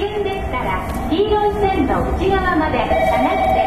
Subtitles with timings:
[0.00, 3.59] 危険でしたら黄色い線の内側まで離して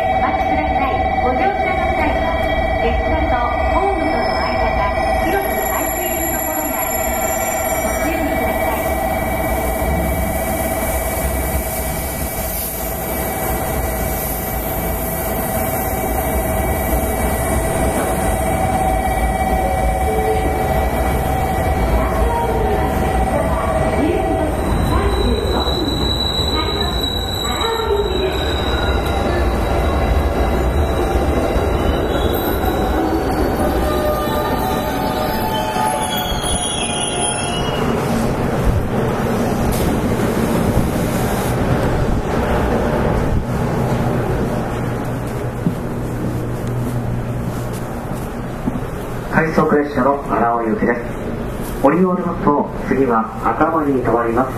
[52.96, 54.52] 次は赤羽に止まります。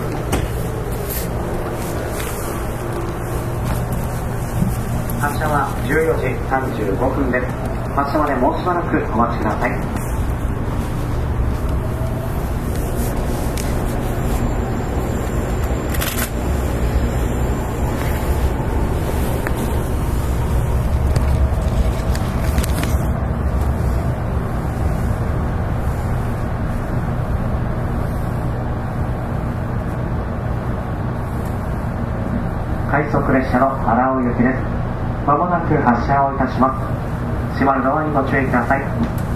[5.22, 7.46] 発車は14時35分です。
[7.96, 10.06] 発車までもうしばらくお待ちください
[32.96, 34.60] 快速列車の荒尾行きです
[35.26, 37.06] まもなく発車をいたします。
[37.56, 39.26] 閉まるドアにご注意ください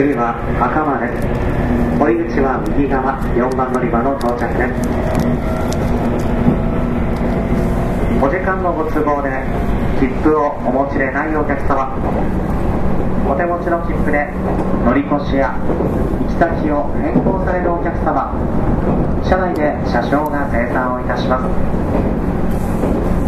[0.00, 1.28] 次は赤羽です
[2.00, 4.88] 降り口は右側4番乗り場の到着です
[8.16, 9.28] お時間のご都合で
[10.30, 11.90] 切符をお持ちでないお客様。
[13.26, 14.30] お手持ちの切符で
[14.86, 18.30] 乗り越しや行き先を変更されるお客様。
[19.26, 21.50] 車内で車掌が生産をいたします。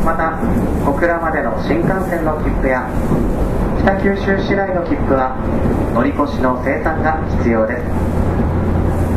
[0.07, 0.39] また
[0.87, 2.87] 小倉までの新幹線の切符や
[3.83, 5.35] 北九州市内の切符は
[5.95, 7.83] 乗り越しの生産が必要です。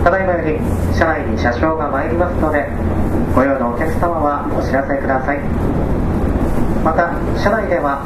[0.03, 0.57] ただいまより
[0.89, 2.65] 車内に車掌が参りますので
[3.35, 6.24] ご用のお客様はお知らせください。
[6.85, 7.09] また
[7.41, 8.05] 車内では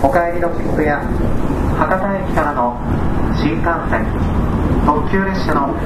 [0.00, 1.04] お帰りの切符や
[1.76, 2.80] 博多駅からの
[3.36, 4.08] 新幹線
[4.88, 5.76] 特急列車の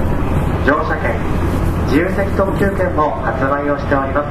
[0.63, 1.19] 乗車券
[1.91, 4.31] 自由席特急券も発売をしております。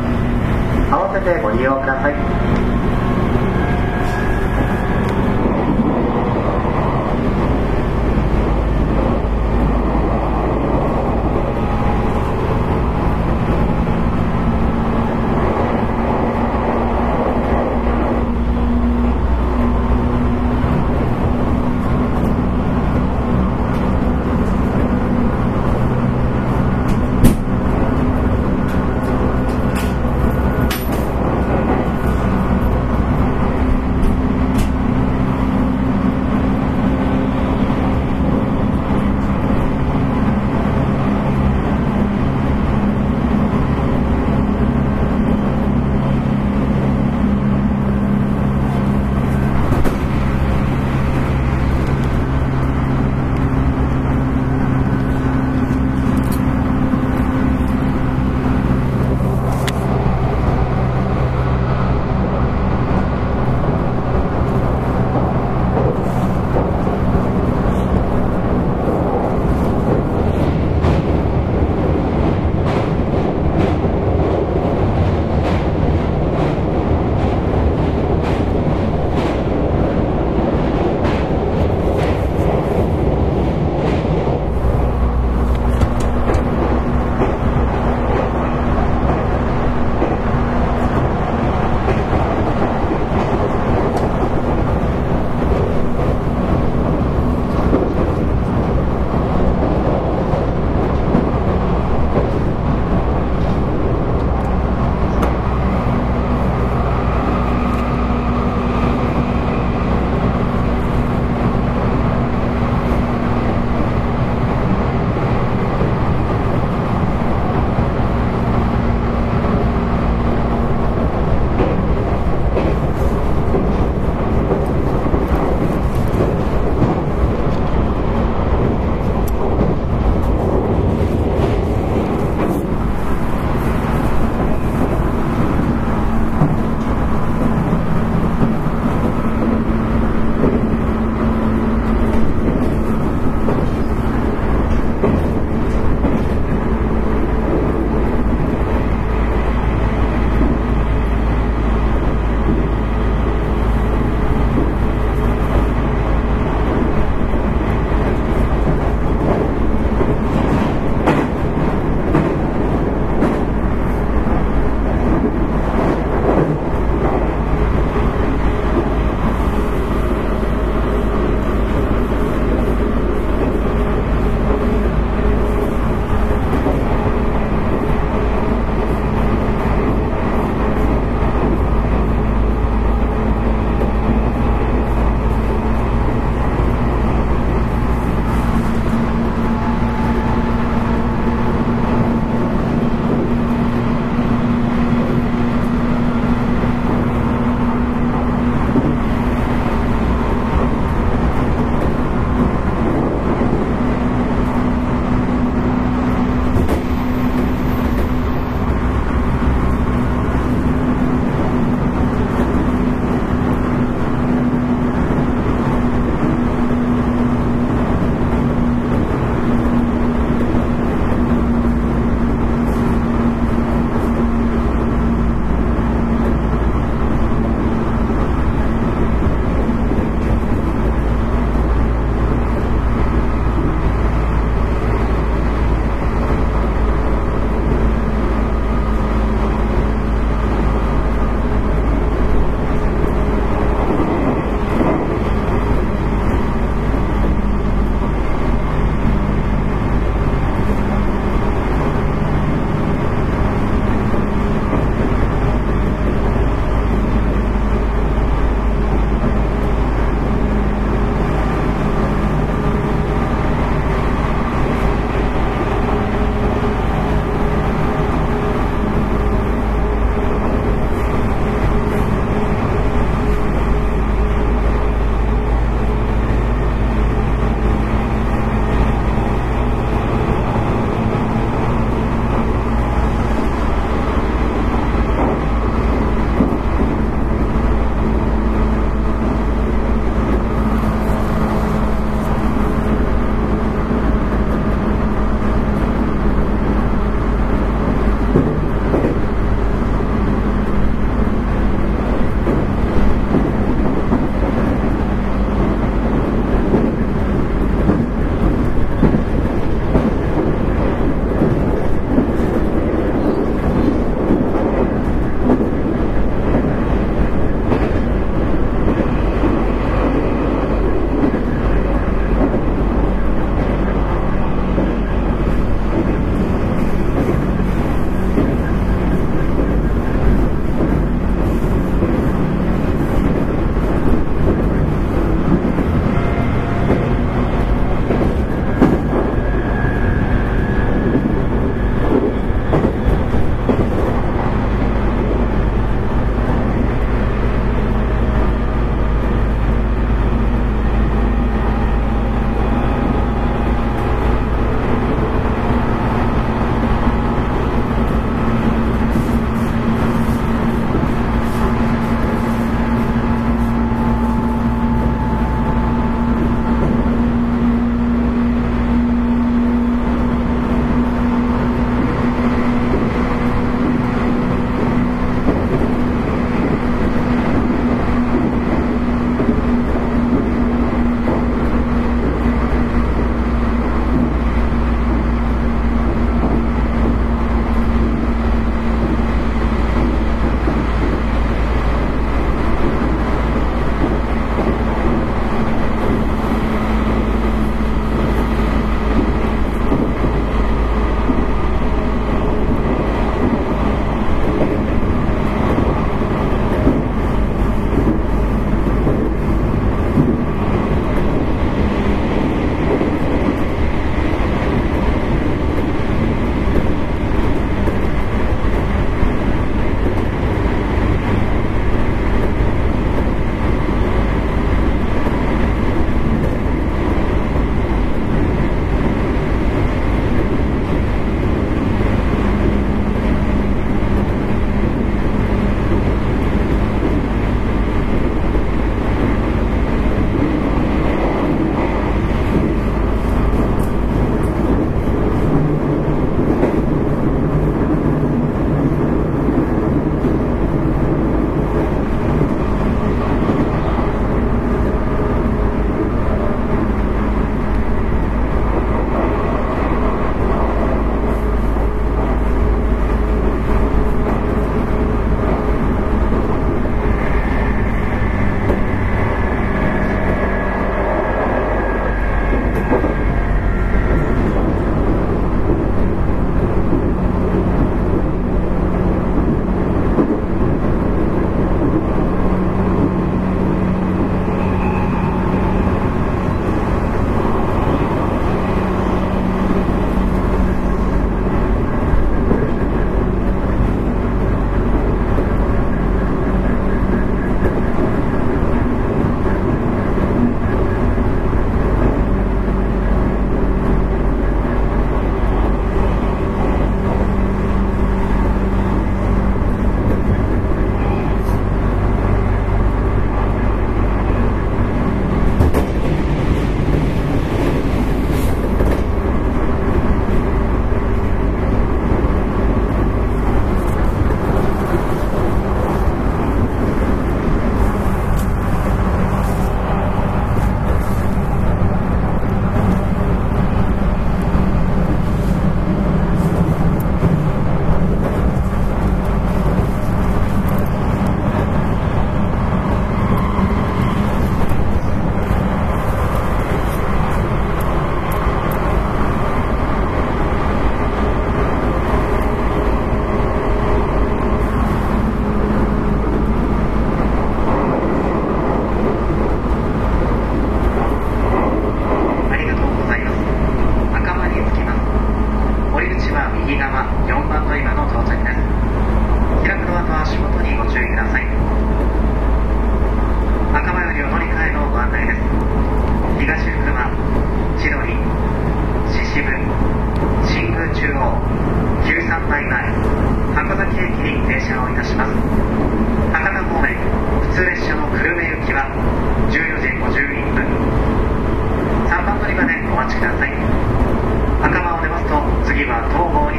[0.89, 2.78] 合わせてご利用ください。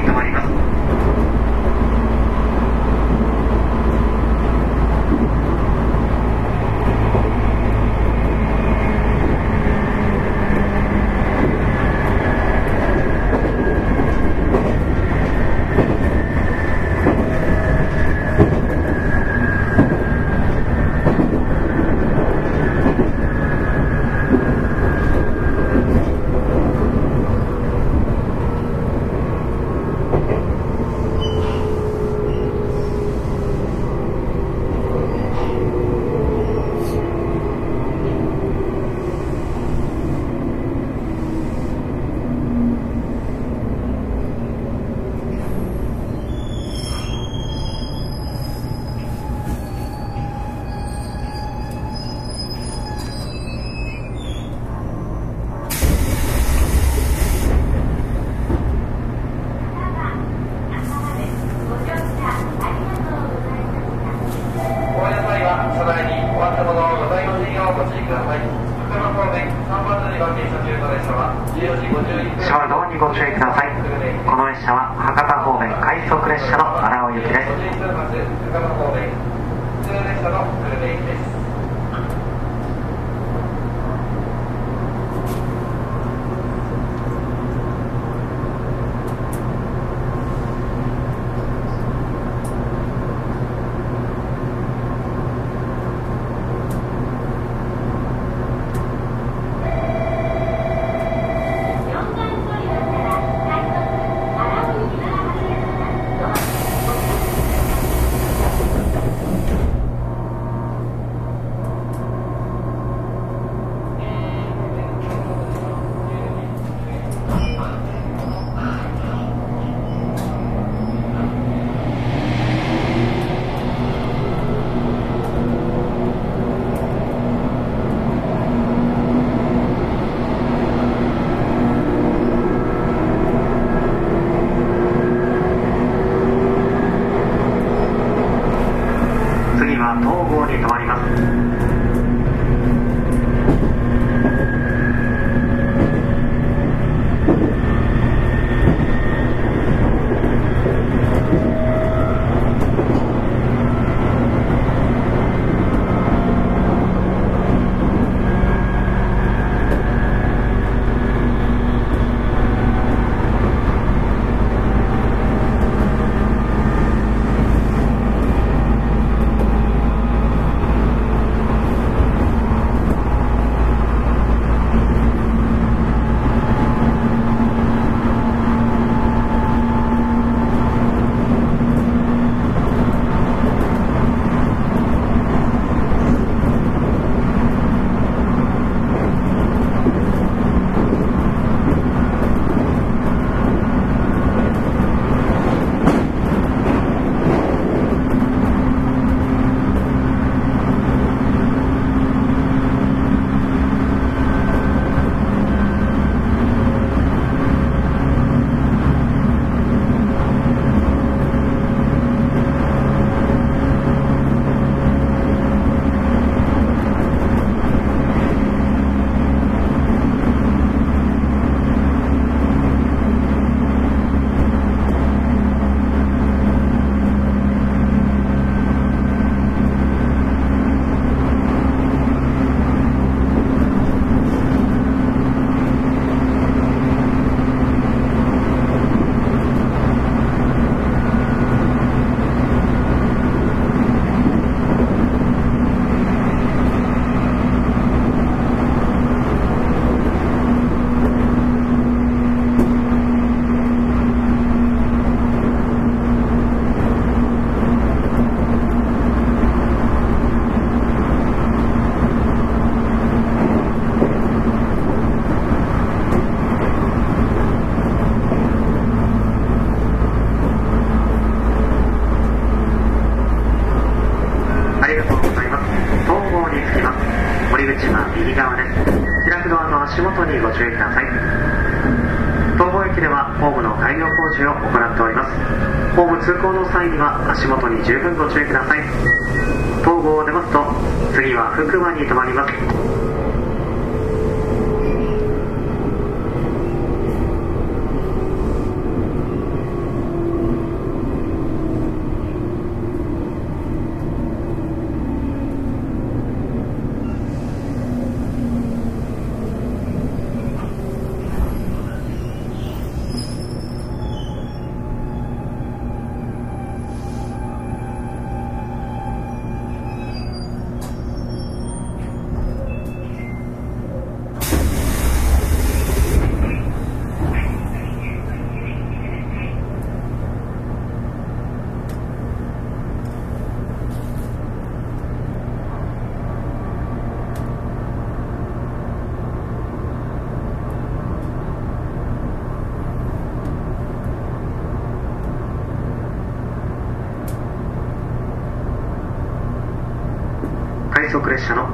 [0.01, 0.60] に止まります。
[73.31, 73.71] りください。
[74.27, 77.49] この列車は博多方面快速列車の荒尾行きです。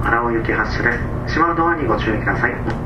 [0.07, 0.99] 荒尾行き発車です。
[1.35, 2.86] 閉まるドアにご注意ください。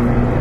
[0.00, 0.39] た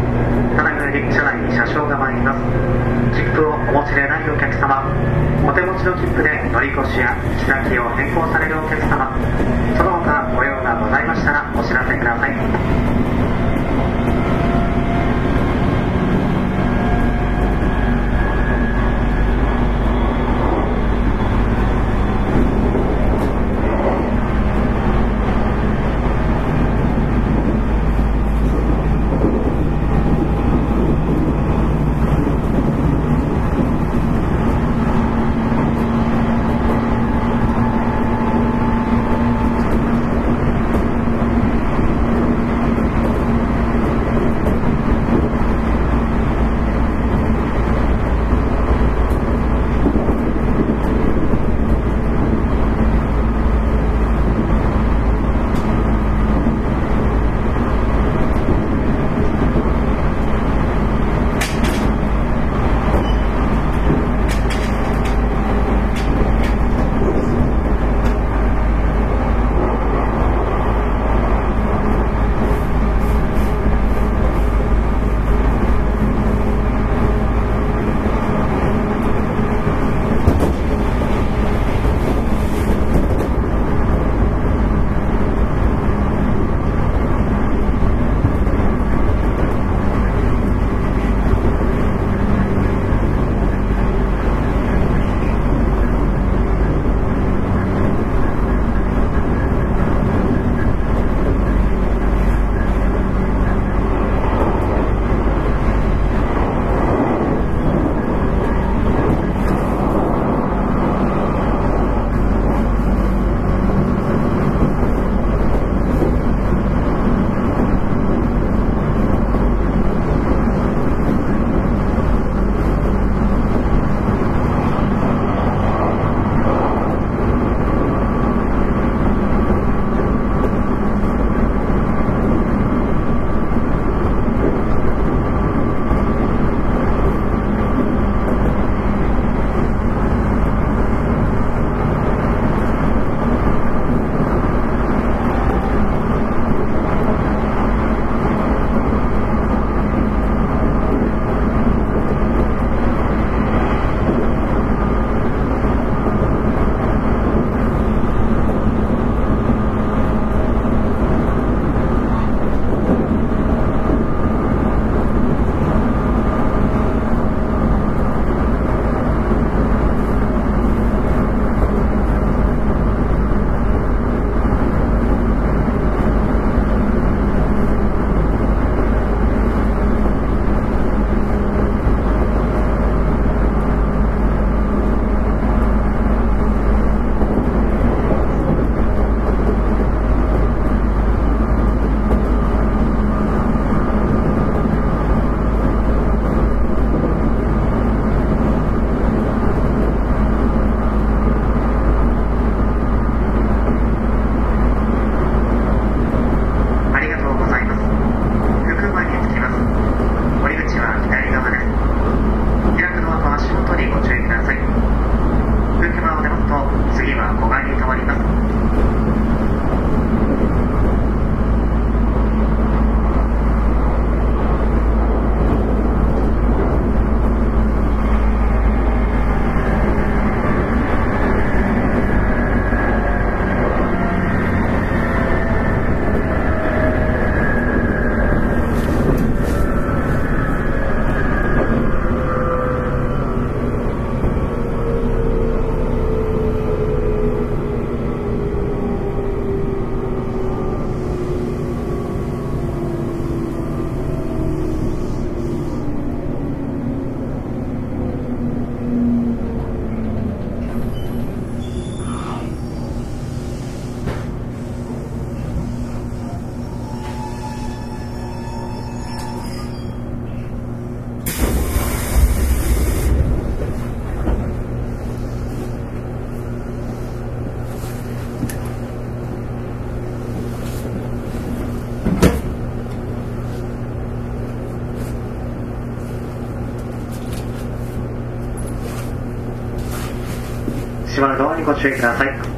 [291.59, 292.48] にご注意ください。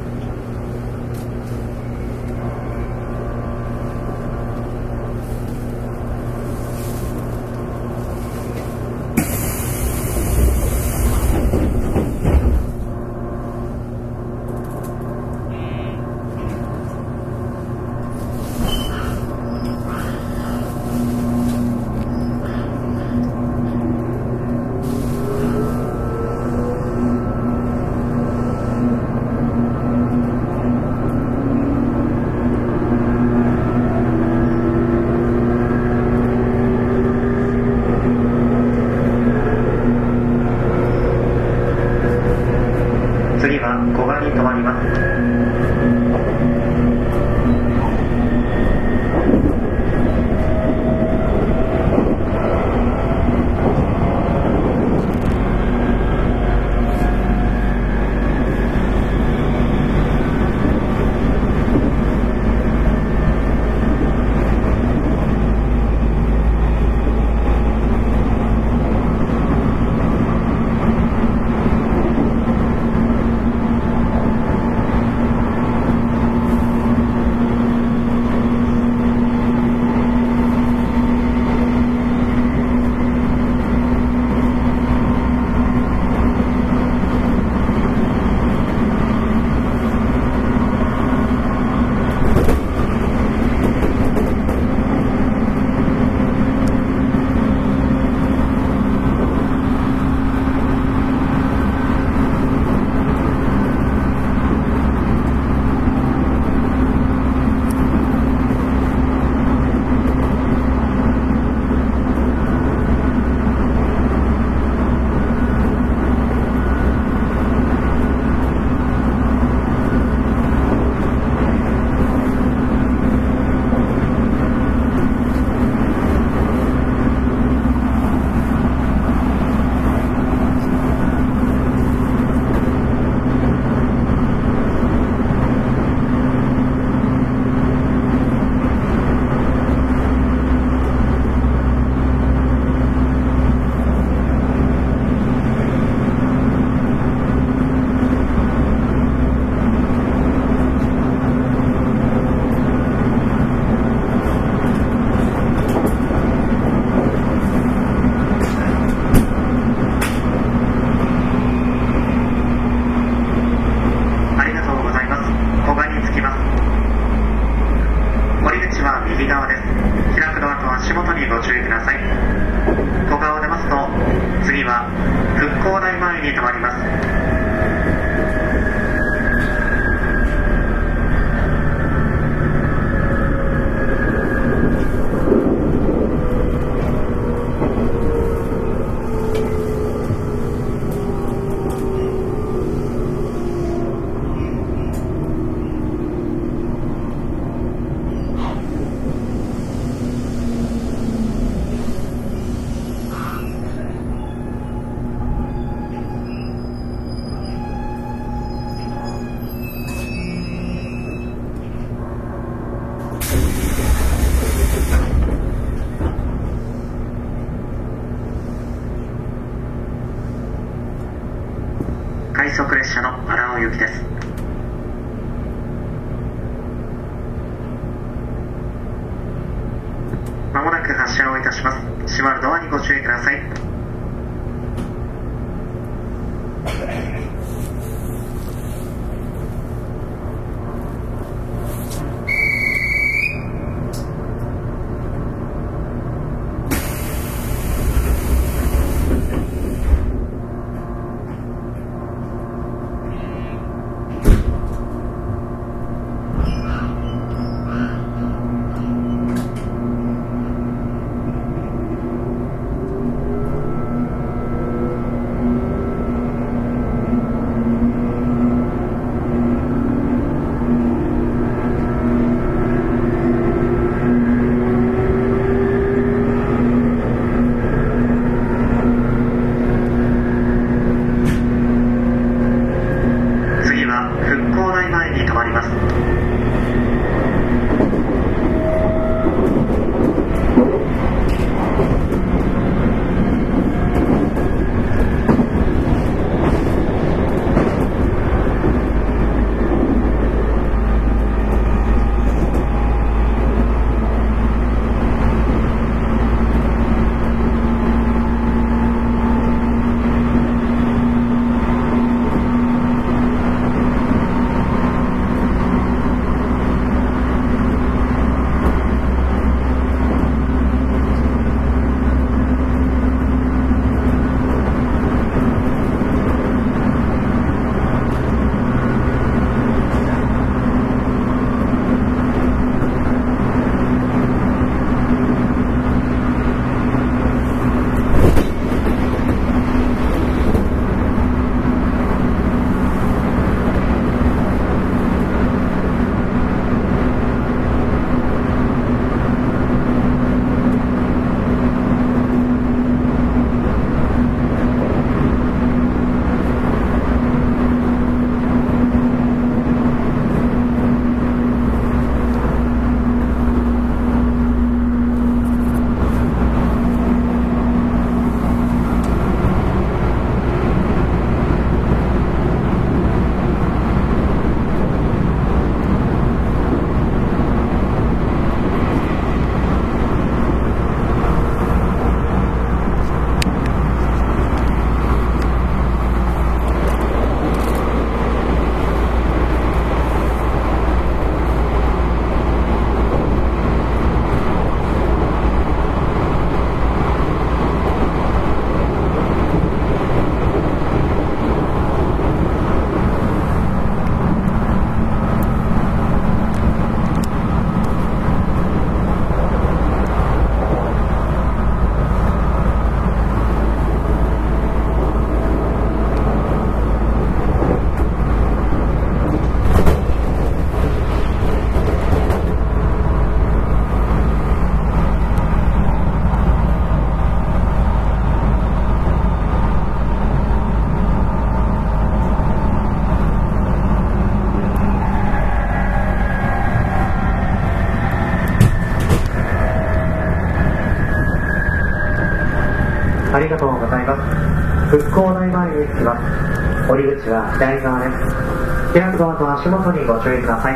[446.04, 449.00] ます降り口は左側です。
[449.00, 450.76] 開くドアと足元にご注意ください。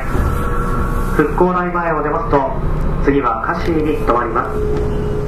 [1.16, 2.52] 復興台前を出ますと
[3.04, 5.25] 次はカシーに停まります。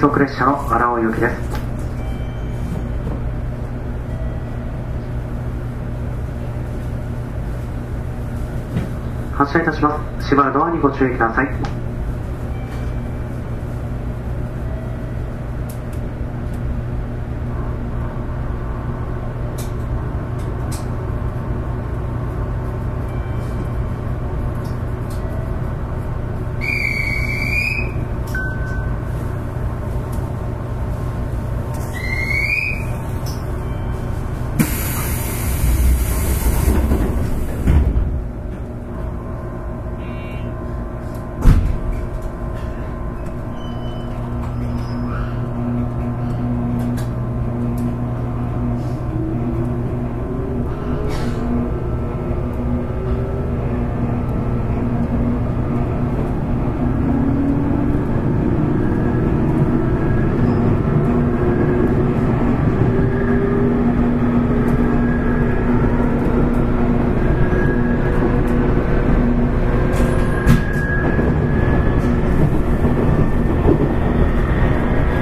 [0.00, 1.34] 速列車の荒尾行きです。
[9.36, 10.28] 発車いたします。
[10.28, 11.48] しばらドアにご注意ください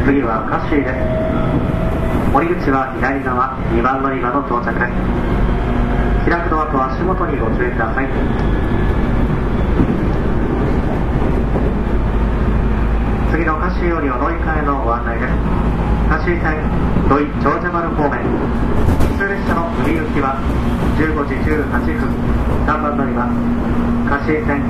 [0.07, 4.93] 次はカッシーです森口は左側2番乗り場の到着です。
[6.29, 8.09] 開くドアと足元にご注意ください。
[13.33, 15.33] 次のカッシーよりお乗り換えのご案内です。
[16.13, 16.61] カッシー線
[17.09, 18.21] 土井長者丸方面。
[18.21, 20.37] 普通列車の海行きは
[21.01, 22.13] 15時18分。
[22.69, 23.25] 3番乗り場
[24.05, 24.61] カッシー線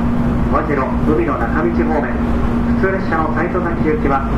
[0.55, 0.79] 和白
[1.11, 2.46] 海の中道方面。
[2.81, 4.29] 通列車の斎藤崎行きは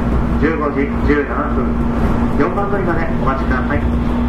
[0.40, 2.08] 15時17分。
[2.38, 4.28] 4番乗り場でお待ちください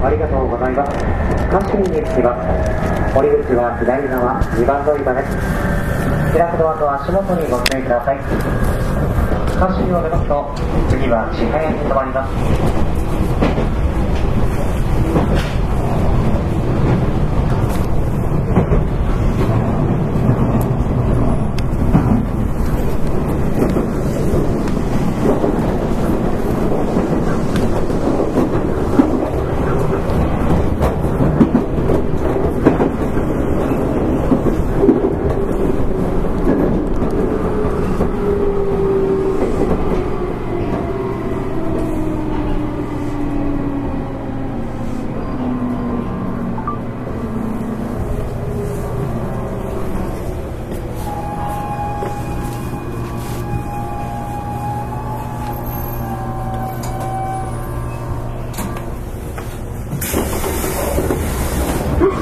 [0.00, 0.92] ありがとうございます。
[1.50, 1.58] カ
[2.18, 3.14] します。
[3.14, 5.36] 森口は左側2番乗り場です。
[6.34, 8.18] 開くドアと足元にご注意ください。
[9.58, 10.54] カッシーを出ますと、
[10.90, 12.97] 次は千早に止まります。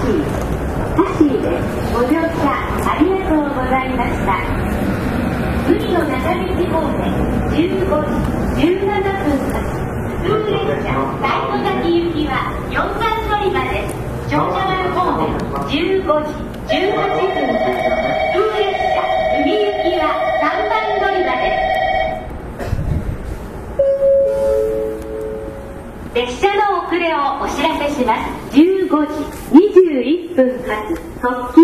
[0.06, 0.22] ご乗
[2.14, 2.46] 車
[2.86, 4.38] ありがとうございました
[5.66, 7.10] 海の中道方面
[7.50, 9.66] 15時17分発
[10.22, 13.90] 普通列車大戸崎行きは4番乗り場です
[14.30, 15.26] 長者丸方面
[15.66, 16.38] 15時
[16.70, 17.66] 18分発
[18.30, 19.02] 普通列車
[19.42, 20.06] 海行きは
[20.38, 21.50] 3番乗り場で
[26.14, 28.35] す列車の遅れをお知らせします。
[28.86, 29.18] 15時
[29.50, 31.60] 21分発特急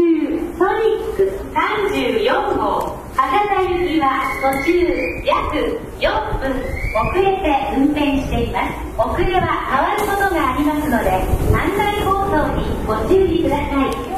[0.59, 1.21] ソニック
[1.55, 4.73] 34号博多行きは途中
[5.25, 5.31] 約
[6.01, 6.11] 4
[6.41, 7.47] 分遅れて
[7.77, 8.75] 運転しています。
[8.99, 11.11] 遅れは変わることがありますので
[11.55, 14.12] 案内放送にご注意ください。